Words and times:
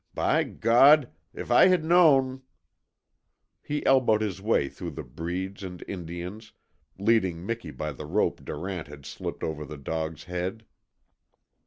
By 0.15 0.45
God! 0.45 1.11
if 1.31 1.51
I 1.51 1.67
had 1.67 1.83
known" 1.85 2.41
He 3.61 3.85
elbowed 3.85 4.21
his 4.21 4.41
way 4.41 4.67
through 4.67 4.89
the 4.97 5.03
breeds 5.03 5.61
and 5.61 5.83
Indians, 5.87 6.53
leading 6.97 7.45
Miki 7.45 7.69
by 7.69 7.91
the 7.91 8.07
rope 8.07 8.43
Durant 8.43 8.87
had 8.87 9.05
slipped 9.05 9.43
over 9.43 9.63
the 9.63 9.77
dog's 9.77 10.23
head. 10.23 10.65